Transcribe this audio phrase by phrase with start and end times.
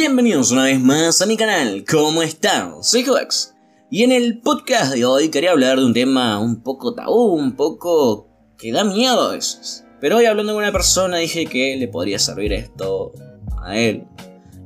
[0.00, 2.84] Bienvenidos una vez más a mi canal, ¿cómo están?
[2.84, 3.56] Soy Joax
[3.90, 7.56] y en el podcast de hoy quería hablar de un tema un poco tabú, un
[7.56, 9.84] poco que da miedo a veces.
[10.00, 13.10] Pero hoy hablando con una persona dije que le podría servir esto
[13.60, 14.06] a él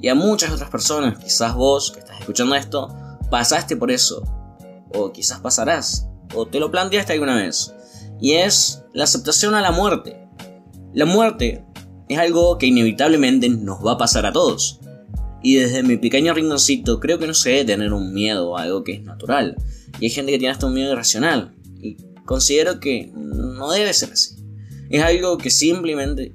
[0.00, 2.88] y a muchas otras personas, quizás vos que estás escuchando esto,
[3.30, 4.22] pasaste por eso,
[4.94, 7.74] o quizás pasarás, o te lo planteaste alguna vez,
[8.18, 10.26] y es la aceptación a la muerte.
[10.94, 11.66] La muerte
[12.08, 14.80] es algo que inevitablemente nos va a pasar a todos.
[15.42, 18.82] Y desde mi pequeño rinconcito creo que no se debe tener un miedo a algo
[18.82, 19.56] que es natural.
[20.00, 21.54] Y hay gente que tiene hasta un miedo irracional.
[21.80, 24.36] Y considero que no debe ser así.
[24.90, 26.34] Es algo que simplemente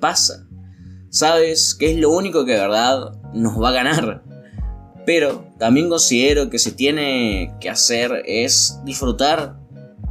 [0.00, 0.46] pasa.
[1.10, 4.22] Sabes que es lo único que de verdad nos va a ganar.
[5.04, 9.58] Pero también considero que se tiene que hacer es disfrutar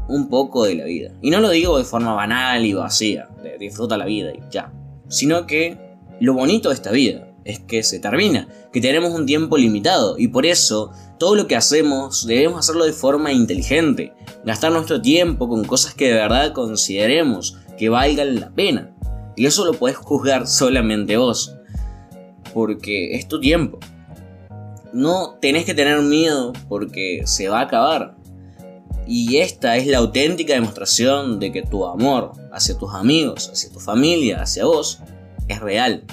[0.08, 1.12] un poco de la vida.
[1.22, 4.74] Y no lo digo de forma banal y vacía, de disfruta la vida y ya.
[5.10, 5.78] Sino que
[6.20, 10.28] lo bonito de esta vida es que se termina, que tenemos un tiempo limitado y
[10.28, 15.64] por eso todo lo que hacemos debemos hacerlo de forma inteligente, gastar nuestro tiempo con
[15.64, 18.92] cosas que de verdad consideremos que valgan la pena.
[19.38, 21.56] Y eso lo puedes juzgar solamente vos,
[22.54, 23.80] porque es tu tiempo.
[24.92, 28.16] No tenés que tener miedo porque se va a acabar.
[29.08, 33.80] Y esta es la auténtica demostración de que tu amor hacia tus amigos, hacia tu
[33.80, 35.00] familia, hacia vos,
[35.48, 36.06] es real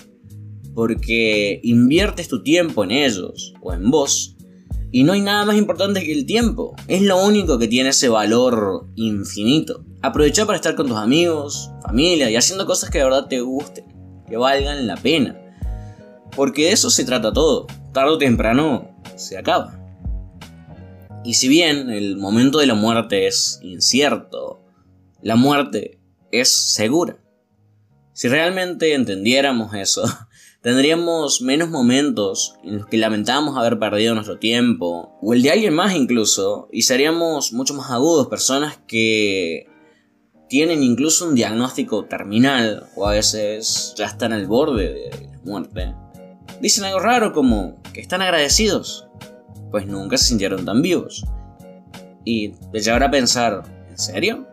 [0.75, 4.37] porque inviertes tu tiempo en ellos o en vos.
[4.91, 6.75] Y no hay nada más importante que el tiempo.
[6.87, 9.85] Es lo único que tiene ese valor infinito.
[10.03, 13.87] Aprovecha para estar con tus amigos, familia y haciendo cosas que de verdad te gusten,
[14.29, 15.39] que valgan la pena.
[16.37, 17.67] Porque de eso se trata todo.
[17.93, 19.79] Tarde o temprano se acaba.
[21.25, 24.61] Y si bien el momento de la muerte es incierto,
[25.23, 26.01] la muerte
[26.33, 27.22] es segura.
[28.15, 30.03] Si realmente entendiéramos eso,
[30.61, 35.75] tendríamos menos momentos en los que lamentamos haber perdido nuestro tiempo, o el de alguien
[35.75, 39.67] más incluso, y seríamos mucho más agudos, personas que
[40.49, 45.95] tienen incluso un diagnóstico terminal, o a veces ya están al borde de la muerte.
[46.61, 49.07] Dicen algo raro como que están agradecidos,
[49.71, 51.25] pues nunca se sintieron tan vivos.
[52.25, 54.47] Y te llevará a pensar, ¿en serio?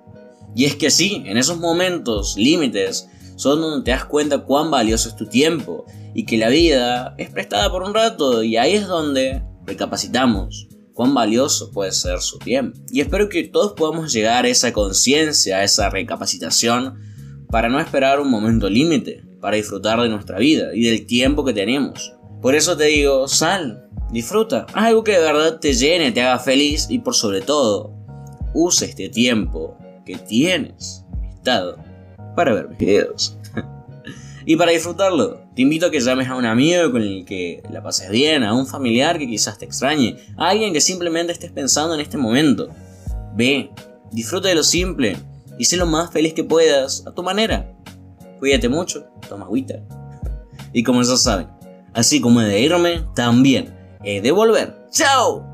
[0.55, 5.07] Y es que sí, en esos momentos límites son donde te das cuenta cuán valioso
[5.07, 8.85] es tu tiempo y que la vida es prestada por un rato y ahí es
[8.85, 12.77] donde recapacitamos cuán valioso puede ser su tiempo.
[12.91, 16.99] Y espero que todos podamos llegar a esa conciencia, a esa recapacitación
[17.49, 21.53] para no esperar un momento límite, para disfrutar de nuestra vida y del tiempo que
[21.53, 22.11] tenemos.
[22.41, 26.39] Por eso te digo, sal, disfruta, haz algo que de verdad te llene, te haga
[26.39, 27.95] feliz y por sobre todo,
[28.53, 31.88] usa este tiempo que tienes estado
[32.35, 33.37] para ver videos.
[34.45, 37.83] y para disfrutarlo, te invito a que llames a un amigo con el que la
[37.83, 41.93] pases bien, a un familiar que quizás te extrañe, a alguien que simplemente estés pensando
[41.93, 42.69] en este momento.
[43.35, 43.71] Ve,
[44.11, 45.17] disfruta de lo simple
[45.57, 47.73] y sé lo más feliz que puedas a tu manera.
[48.39, 49.75] Cuídate mucho, toma agüita.
[50.71, 51.47] Y como ya saben,
[51.93, 54.87] así como he de irme, también he de volver.
[54.91, 55.48] ¡Chao!